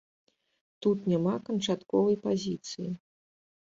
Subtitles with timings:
[0.85, 2.91] Тут няма канчатковай пазіцыі.